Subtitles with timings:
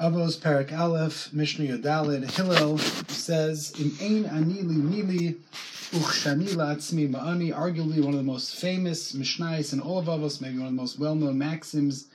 [0.00, 5.36] Avos Parak Aleph, Mishnah Yodalid, Hillel says, "In ein anili nili
[5.92, 10.58] uchshani la'atzmi ma'ani, arguably one of the most famous Mishnayos in all of Avos, maybe
[10.58, 12.06] one of the most well-known maxims,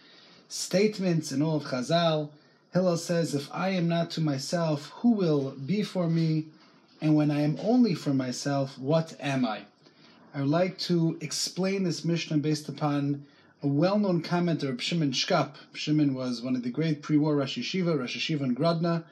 [0.49, 2.31] statements in all of Chazal.
[2.73, 6.47] Hillel says, If I am not to myself, who will be for me?
[6.99, 9.61] And when I am only for myself, what am I?
[10.33, 13.25] I would like to explain this Mishnah based upon
[13.61, 15.55] a well-known commenter of Shimon Shkop.
[15.73, 19.03] Shimon was one of the great pre-war Rosh Yeshiva, Rosh Yeshiva in Grodna.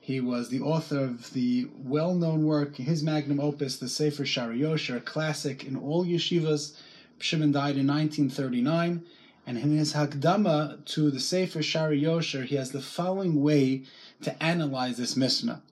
[0.00, 4.98] He was the author of the well-known work, his magnum opus, the Sefer Shaarei Yosher,
[4.98, 6.76] a classic in all yeshivas.
[7.18, 9.02] Shimon died in 1939,
[9.46, 13.84] and in his Hakdama to the Sefer Shaarei Yosher, he has the following way
[14.20, 15.62] to analyze this Mishnah.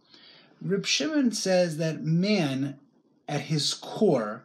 [0.62, 2.78] Reb Shimon says that man,
[3.28, 4.44] at his core,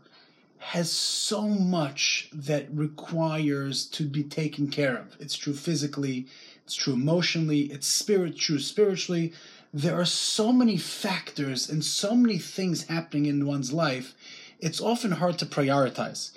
[0.63, 5.17] has so much that requires to be taken care of.
[5.19, 6.27] It's true physically,
[6.63, 9.33] it's true emotionally, it's spirit true spiritually.
[9.73, 14.15] There are so many factors and so many things happening in one's life.
[14.59, 16.31] It's often hard to prioritize.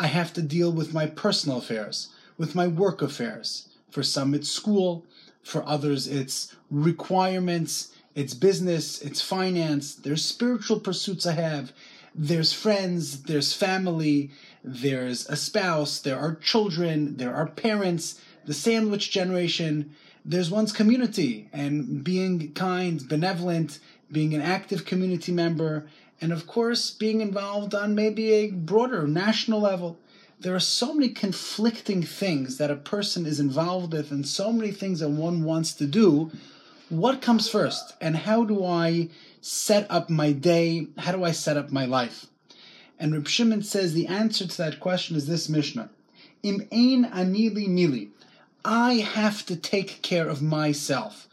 [0.00, 3.68] I have to deal with my personal affairs, with my work affairs.
[3.90, 5.04] For some, it's school.
[5.42, 9.94] For others, it's requirements, it's business, it's finance.
[9.94, 11.72] There's spiritual pursuits I have
[12.18, 14.30] there's friends, there's family,
[14.64, 21.48] there's a spouse, there are children, there are parents, the sandwich generation, there's one's community
[21.52, 23.78] and being kind, benevolent,
[24.10, 25.86] being an active community member,
[26.20, 29.98] and of course being involved on maybe a broader national level.
[30.40, 34.70] There are so many conflicting things that a person is involved with and so many
[34.70, 36.30] things that one wants to do.
[36.88, 37.94] What comes first?
[38.00, 39.08] And how do I
[39.40, 40.86] set up my day?
[40.98, 42.26] How do I set up my life?
[42.96, 45.90] And Reb Shimon says the answer to that question is this Mishnah.
[46.44, 48.10] Im ein anili mili.
[48.64, 51.26] I have to take care of myself.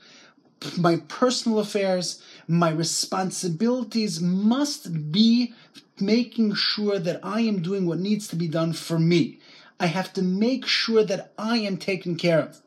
[0.75, 5.53] My personal affairs, my responsibilities must be
[5.99, 9.39] making sure that I am doing what needs to be done for me.
[9.79, 12.61] I have to make sure that I am taken care of.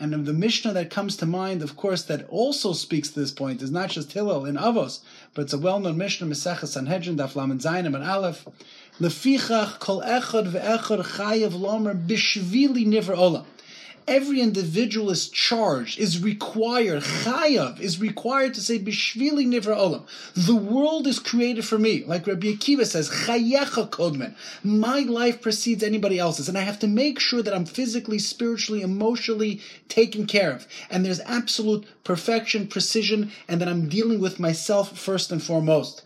[0.00, 3.60] And the Mishnah that comes to mind, of course, that also speaks to this point
[3.60, 5.00] is not just Hillel in Avos,
[5.34, 8.48] but it's a well-known Mishnah, Mesechah Sanhedrin, Daf Lamed Zayim and Aleph.
[8.98, 13.44] Lefichach kol echad ve'echad chayav lomer bishvili niver olam
[14.10, 20.02] every individual is charged, is required, chayav, is required to say, bishvili nivra olam.
[20.34, 22.04] The world is created for me.
[22.04, 24.34] Like Rabbi Akiva says, chayecha kodmen.
[24.64, 26.48] My life precedes anybody else's.
[26.48, 30.66] And I have to make sure that I'm physically, spiritually, emotionally taken care of.
[30.90, 36.02] And there's absolute perfection, precision, and that I'm dealing with myself first and foremost.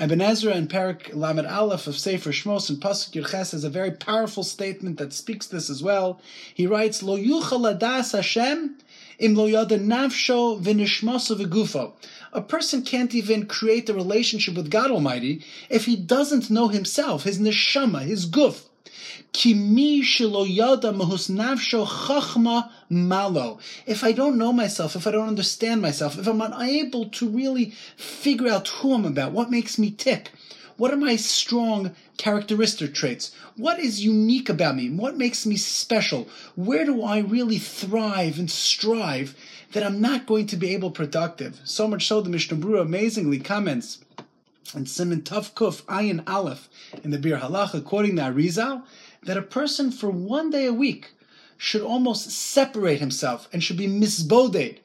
[0.00, 3.90] Ibn Ezra in Parak Lamed Aleph of Sefer Shmos and Pasuk Yerches has a very
[3.90, 6.22] powerful statement that speaks this as well.
[6.54, 8.78] He writes, Lo yuchal adas Hashem
[9.18, 11.92] im lo yada nafsho v'nishmaso v'gufo.
[12.32, 17.24] A person can't even create a relationship with God Almighty if he doesn't know himself,
[17.24, 18.69] his neshama, his guf.
[19.32, 19.64] If
[24.04, 28.48] I don't know myself, if I don't understand myself, if I'm unable to really figure
[28.48, 30.30] out who I'm about, what makes me tick,
[30.76, 33.34] what are my strong characteristic traits?
[33.56, 34.88] What is unique about me?
[34.88, 36.26] What makes me special?
[36.56, 39.36] Where do I really thrive and strive
[39.72, 41.60] that I'm not going to be able productive?
[41.64, 43.98] So much so the Mishnah Berurah amazingly comments
[44.74, 46.68] and Simon Tavkuf Ayin Aleph
[47.02, 48.82] in the Biur Halacha, quoting the Arizal,
[49.22, 51.12] that a person for one day a week
[51.56, 54.78] should almost separate himself and should be misboded.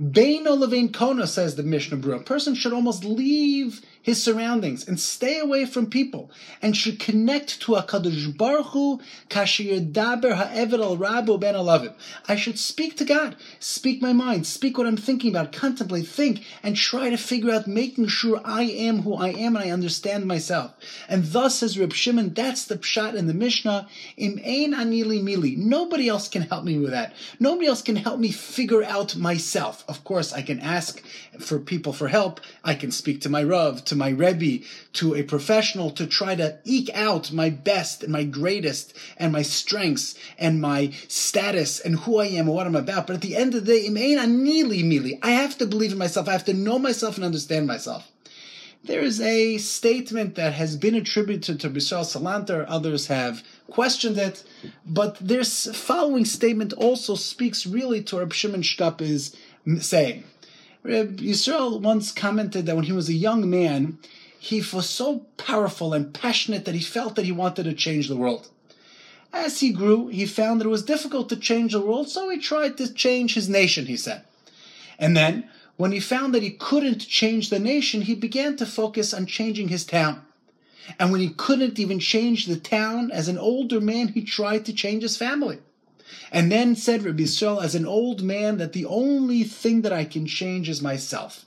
[0.00, 2.20] Beino levein kona, says the Mishnah Berurah.
[2.20, 6.30] A person should almost leave his surroundings and stay away from people
[6.62, 11.92] and should connect to HaKadosh Baruch Hu kasher daber ha'eved al rabu ben alavim.
[12.26, 16.44] I should speak to God, speak my mind, speak what I'm thinking about, contemplate, think,
[16.62, 20.26] and try to figure out making sure I am who I am and I understand
[20.26, 20.72] myself.
[21.08, 25.56] And thus, says Reb Shimon, that's the pshat in the Mishnah, im ein anili mili.
[25.56, 27.12] Nobody else can help me with that.
[27.38, 29.84] Nobody else can help me figure out myself.
[29.88, 31.02] Of course, I can ask
[31.38, 32.40] for people for help.
[32.64, 34.64] I can speak to my Rav, to my Rebbe,
[34.94, 39.42] to a professional to try to eke out my best and my greatest and my
[39.42, 43.06] strengths and my status and who I am and what I'm about.
[43.06, 46.28] But at the end of the day, I have to believe in myself.
[46.28, 48.10] I have to know myself and understand myself.
[48.82, 52.64] There is a statement that has been attributed to Bishal Salanter.
[52.66, 54.42] Others have questioned it,
[54.86, 58.64] but this following statement also speaks really to Reb Shimon
[59.00, 59.36] is
[59.80, 60.24] saying.
[60.82, 63.98] Reb Yisrael once commented that when he was a young man,
[64.38, 68.16] he was so powerful and passionate that he felt that he wanted to change the
[68.16, 68.48] world.
[69.32, 72.38] As he grew, he found that it was difficult to change the world, so he
[72.38, 74.24] tried to change his nation, he said.
[74.98, 79.12] And then, when he found that he couldn't change the nation, he began to focus
[79.12, 80.22] on changing his town.
[80.98, 84.72] And when he couldn't even change the town, as an older man, he tried to
[84.72, 85.58] change his family.
[86.32, 90.04] And then said Rabbi Yisrael, as an old man, that the only thing that I
[90.04, 91.44] can change is myself.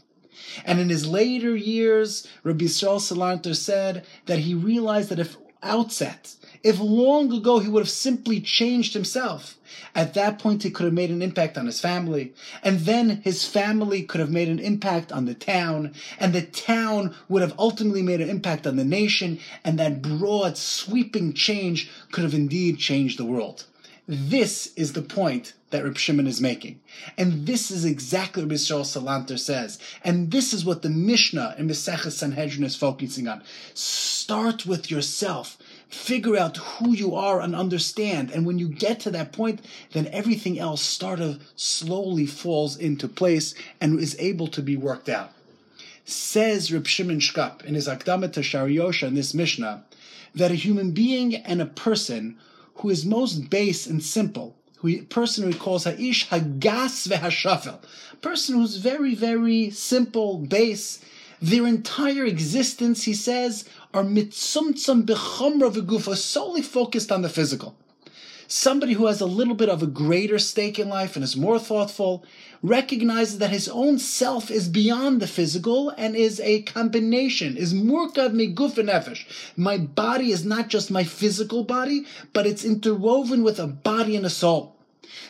[0.66, 6.36] And in his later years, Rabbi Yisrael Salanter said that he realized that if outset,
[6.64, 9.58] if long ago he would have simply changed himself,
[9.96, 13.46] at that point he could have made an impact on his family, and then his
[13.46, 18.02] family could have made an impact on the town, and the town would have ultimately
[18.02, 23.18] made an impact on the nation, and that broad, sweeping change could have indeed changed
[23.18, 23.66] the world.
[24.06, 26.82] This is the point that Reb Shimon is making.
[27.18, 29.80] And this is exactly what Yisrael Salanter says.
[30.04, 33.44] And this is what the Mishnah in Mesechus Sanhedrin is focusing on.
[33.74, 35.58] Start with yourself.
[35.88, 38.30] Figure out who you are and understand.
[38.30, 39.62] And when you get to that point,
[39.94, 45.08] then everything else sort of slowly falls into place and is able to be worked
[45.08, 45.32] out.
[46.04, 49.86] Says Reb Shimon Shkop in his Hakdama to in this Mishnah
[50.36, 52.38] that a human being and a person
[52.76, 57.80] who is most base and simple, who person who calls Ha'ish Hagas veHashafel,
[58.22, 61.04] person who's very, very simple, base,
[61.42, 67.76] their entire existence, he says, are mitzumtzum bechomra v'gufa, solely focused on the physical
[68.48, 71.60] somebody who has a little bit of a greater stake in life and is more
[71.60, 72.24] thoughtful
[72.64, 78.32] recognizes that his own self is beyond the physical and is a combination, is murkav
[78.32, 79.26] meguf nefesh.
[79.58, 84.26] My body is not just my physical body, but it's interwoven with a body and
[84.26, 84.76] a soul.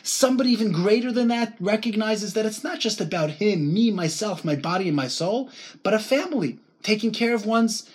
[0.02, 4.54] Somebody even greater than that recognizes that it's not just about him, me, myself, my
[4.54, 5.50] body, and my soul,
[5.82, 7.88] but a family, taking care of one's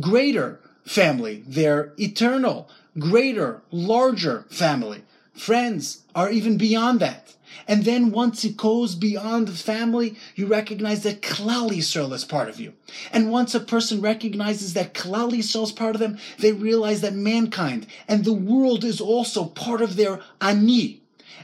[0.00, 2.68] greater family, their eternal,
[2.98, 5.02] greater, larger family.
[5.34, 7.34] Friends are even beyond that.
[7.66, 12.48] And then once it goes beyond the family, you recognize that Klal Yisrael is part
[12.48, 12.74] of you.
[13.12, 17.14] And once a person recognizes that Klal Yisrael is part of them, they realize that
[17.14, 21.00] mankind and the world is also part of their ani.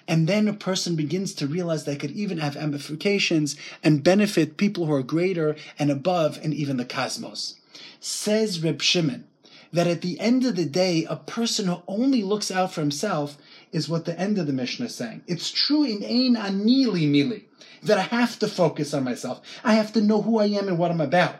[0.06, 4.87] And then a person begins to realize they could even have ramifications and benefit people
[4.87, 7.56] who are greater and above and even the cosmos.
[8.00, 9.25] Says Reb Shimon,
[9.72, 13.37] that at the end of the day, a person who only looks out for himself
[13.72, 15.22] is what the end of the Mishnah is saying.
[15.26, 17.44] It's true in Ein Anili Mili
[17.82, 19.40] that I have to focus on myself.
[19.64, 21.37] I have to know who I am and what I'm about.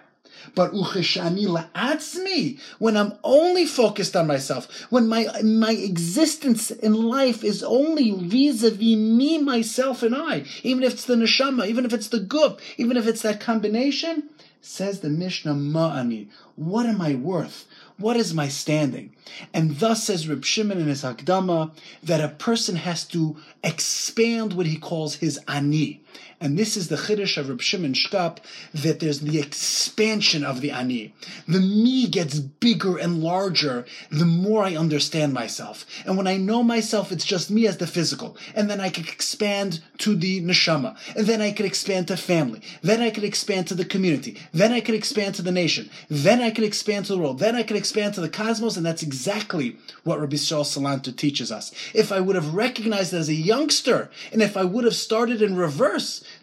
[0.55, 7.45] But ucheshani la'atzmi, when I'm only focused on myself, when my my existence in life
[7.45, 12.09] is only vis-a-vis me, myself, and I, even if it's the neshama, even if it's
[12.09, 14.31] the gup, even if it's that combination,
[14.61, 16.29] says the Mishnah ma'ani.
[16.57, 17.67] What am I worth?
[17.99, 19.15] What is my standing?
[19.53, 21.73] And thus says Reb Shimon in his Hakdama
[22.03, 26.03] that a person has to expand what he calls his ani.
[26.43, 28.39] And this is the chiddush of Reb Shimon Shkop
[28.73, 31.15] that there's the expansion of the ani.
[31.47, 35.85] The me gets bigger and larger the more I understand myself.
[36.07, 38.39] And when I know myself, it's just me as the physical.
[38.55, 40.97] And then I can expand to the neshama.
[41.15, 42.63] And then I can expand to family.
[42.81, 44.39] Then I can expand to the community.
[44.53, 45.91] Then I can expand to the nation.
[46.09, 47.39] Then I can expand to the world.
[47.39, 48.79] Then I can expand to the cosmos.
[48.79, 51.71] And that's exactly what Rabbi Shaul Salanter teaches us.
[51.93, 55.55] If I would have recognized as a youngster, and if I would have started in
[55.55, 56.00] reverse,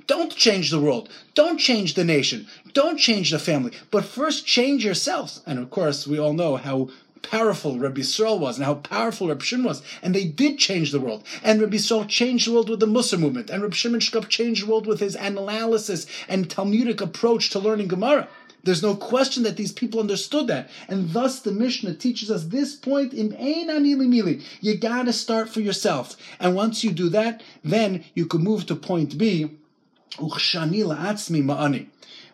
[0.08, 1.10] don't change the world.
[1.34, 2.48] Don't change the nation.
[2.74, 3.72] Don't change the family.
[3.92, 5.40] But first change yourself.
[5.46, 6.90] And of course, we all know how
[7.22, 9.82] powerful Rabbi Yisrael was and how powerful Rabbi Shimon was.
[10.02, 11.24] And they did change the world.
[11.44, 13.50] And Rabbi Yisrael changed the world with the Mussar movement.
[13.50, 17.90] And Rabbi Shimon Shkop changed the world with his analysis and Talmudic approach to learning
[17.90, 18.30] Gemara.
[18.68, 20.70] There's no question that these people understood that.
[20.90, 24.44] And thus the Mishnah teaches us this point in Ein Anili Mili.
[24.60, 26.18] You gotta start for yourself.
[26.38, 29.52] And once you do that, then you can move to point B,
[30.20, 31.88] ma'ani.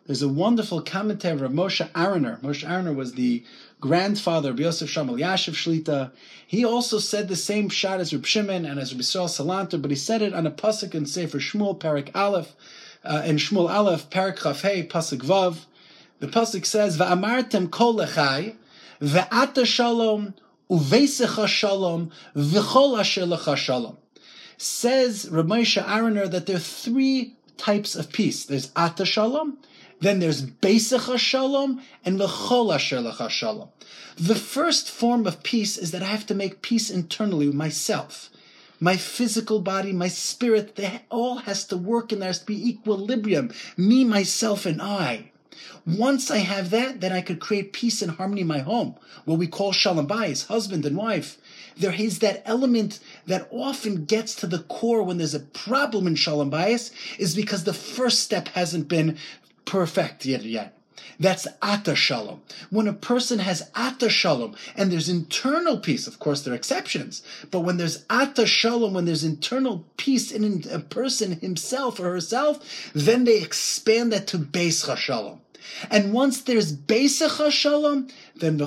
[0.07, 2.41] There's a wonderful commentary of Moshe Aroner.
[2.41, 3.43] Moshe Aroner was the
[3.79, 6.09] grandfather of Yosef Shalom Elyashiv Shlita.
[6.47, 9.91] He also said the same pshat as Reb Shimon and as Reb Yisrael Salanter, but
[9.91, 12.55] he said it on a pasuk in Sefer Shmuel, Parak Aleph,
[13.03, 15.65] uh, in Shmuel Aleph, Parak Chafhei, pasuk Vav.
[16.19, 18.55] The pasuk says, "Va'amartem kol lechai,
[19.01, 20.35] ve'ata shalom,
[20.69, 23.97] uveisecha shalom, v'chol asher shalom."
[24.57, 28.45] Says Ramesha Aroner that there are three types of peace.
[28.45, 29.57] There's Ata Shalom,
[29.99, 33.69] then there's Beisach Shalom, and V'chol Asher Shalom.
[34.15, 38.29] The first form of peace is that I have to make peace internally with myself.
[38.79, 42.69] My physical body, my spirit, they all has to work and there has to be
[42.69, 43.51] equilibrium.
[43.77, 45.31] Me, myself, and I.
[45.85, 49.39] Once I have that, then I could create peace and harmony in my home, what
[49.39, 51.37] we call shalom bayis, husband and wife,
[51.77, 56.15] there is that element that often gets to the core when there's a problem in
[56.15, 59.17] shalom bayis, is because the first step hasn't been
[59.65, 60.73] perfect yet.
[61.19, 62.41] That's ata shalom.
[62.69, 67.21] When a person has ata shalom and there's internal peace, of course there are exceptions,
[67.51, 72.91] but when there's ata shalom, when there's internal peace in a person himself or herself,
[72.93, 75.41] then they expand that to beis shalom.
[75.89, 78.59] And once there's Beisach Shalom, then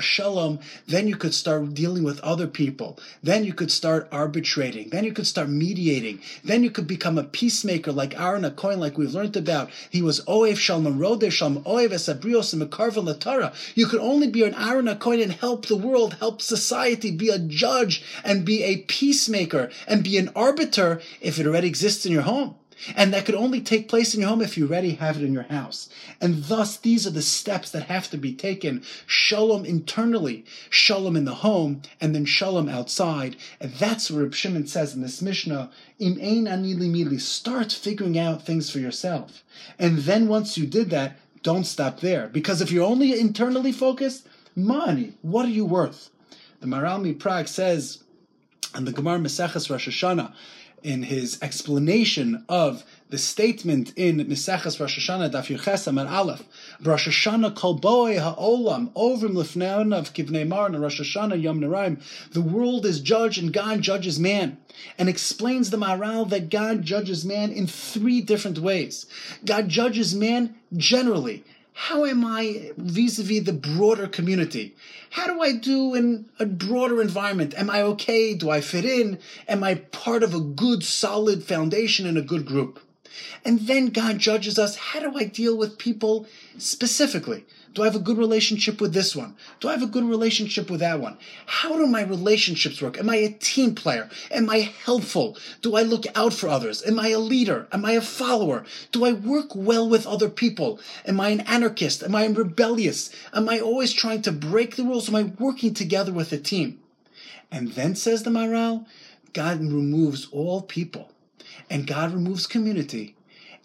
[0.00, 2.98] Shalom, then you could start dealing with other people.
[3.22, 4.90] Then you could start arbitrating.
[4.90, 6.20] Then you could start mediating.
[6.44, 9.70] Then you could become a peacemaker like Aaron Coin, like we've learned about.
[9.90, 13.54] He was Oev Shalom Rode Shalom, Oev Esabrios and Mekarvan Latara.
[13.74, 17.38] You could only be an Aaron Coin and help the world, help society, be a
[17.38, 22.22] judge and be a peacemaker and be an arbiter if it already exists in your
[22.22, 22.56] home.
[22.96, 25.32] And that could only take place in your home if you already have it in
[25.32, 25.88] your house.
[26.20, 28.82] And thus, these are the steps that have to be taken.
[29.06, 33.36] Shalom internally, shalom in the home, and then shalom outside.
[33.60, 38.18] And that's what Reb Shimon says in this Mishnah, Im ein anili mili, start figuring
[38.18, 39.44] out things for yourself.
[39.78, 42.28] And then once you did that, don't stop there.
[42.28, 46.10] Because if you're only internally focused, money, what are you worth?
[46.60, 48.02] The Maharal Prague says,
[48.74, 50.32] and the Gemara Maseches Rosh Hashanah,
[50.82, 56.42] in his explanation of the statement in Misachas Rosh Hashanah Daf Yuches Amar Aleph,
[56.82, 62.00] Rosh Hashanah Kol Boi Ha'olam Ovrim Lefneonav Kivnei Mar and Rosh Hashanah Yom Neraim.
[62.32, 64.58] The world is judged and God judges man,
[64.98, 69.06] and explains the Maharal that God judges man in three different ways.
[69.44, 74.76] God judges man generally how am I vis-a-vis the broader community?
[75.10, 77.54] How do I do in a broader environment?
[77.56, 78.34] Am I okay?
[78.34, 79.18] Do I fit in?
[79.48, 82.80] Am I part of a good, solid foundation in a good group?
[83.44, 84.76] And then God judges us.
[84.76, 86.26] How do I deal with people
[86.58, 87.44] specifically?
[87.74, 89.34] Do I have a good relationship with this one?
[89.60, 91.16] Do I have a good relationship with that one?
[91.46, 92.98] How do my relationships work?
[92.98, 94.10] Am I a team player?
[94.30, 95.38] Am I helpful?
[95.62, 96.82] Do I look out for others?
[96.82, 97.68] Am I a leader?
[97.72, 98.64] Am I a follower?
[98.90, 100.80] Do I work well with other people?
[101.06, 102.02] Am I an anarchist?
[102.02, 103.10] Am I rebellious?
[103.32, 105.08] Am I always trying to break the rules?
[105.08, 106.78] Am I working together with a team?
[107.50, 108.86] And then says the Maharal,
[109.32, 111.10] God removes all people
[111.70, 113.16] and God removes community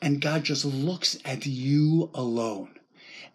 [0.01, 2.76] and God just looks at you alone.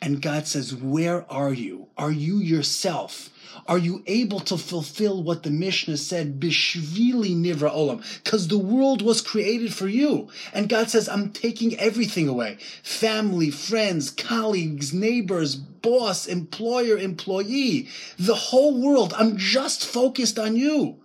[0.03, 1.87] And God says, Where are you?
[1.97, 3.31] Are you yourself?
[3.69, 8.03] Are you able to fulfill what the Mishnah said, Bishvili Nivra Olam?
[8.25, 10.29] Because the world was created for you.
[10.53, 18.35] And God says, I'm taking everything away family, friends, colleagues, neighbors, boss, employer, employee, the
[18.35, 19.15] whole world.
[19.17, 20.99] I'm just focused on you.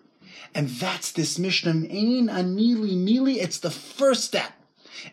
[0.56, 1.70] And that's this Mishnah.
[1.70, 3.36] Ein anili mili.
[3.38, 4.54] It's the first step.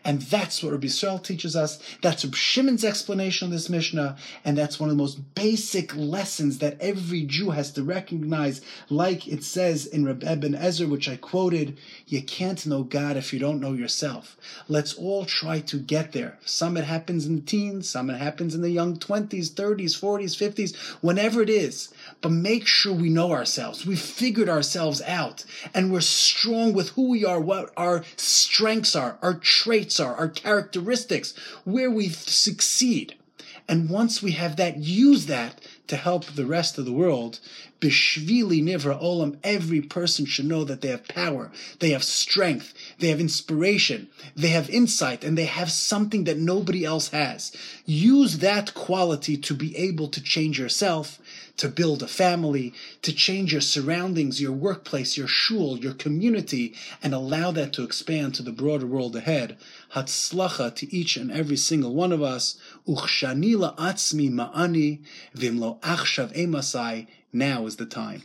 [0.03, 1.79] And that's what Rabbi Yisrael teaches us.
[2.01, 4.17] That's Shimon's explanation of this Mishnah.
[4.43, 8.61] And that's one of the most basic lessons that every Jew has to recognize.
[8.89, 11.77] Like it says in Rabbi Ibn Ezra, which I quoted,
[12.07, 14.37] you can't know God if you don't know yourself.
[14.67, 16.37] Let's all try to get there.
[16.45, 20.35] Some it happens in the teens, some it happens in the young 20s, 30s, 40s,
[20.35, 21.93] 50s, whenever it is.
[22.21, 23.85] But make sure we know ourselves.
[23.85, 29.17] We've figured ourselves out and we're strong with who we are, what our strengths are,
[29.21, 29.35] our
[29.75, 31.33] traits are, our characteristics,
[31.65, 33.13] where we succeed.
[33.67, 37.41] And once we have that, use that to help the rest of the world.
[37.81, 43.09] Bishvili nivra olam, every person should know that they have power, they have strength, they
[43.09, 47.51] have inspiration, they have insight, and they have something that nobody else has.
[47.85, 51.19] Use that quality to be able to change yourself,
[51.57, 57.13] to build a family, to change your surroundings, your workplace, your shul, your community, and
[57.13, 59.57] allow that to expand to the broader world ahead.
[59.93, 62.57] Hatzlacha to each and every single one of us.
[62.87, 64.99] Uchshani atzmi ma'ani
[65.35, 67.07] vimlo achshav emasai.
[67.31, 68.23] Now is the time.